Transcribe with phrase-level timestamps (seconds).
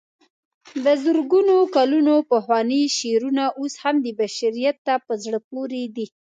[0.85, 6.07] د زرګونو کلونو پخواني شعرونه اوس هم بشریت ته په زړه پورې دي.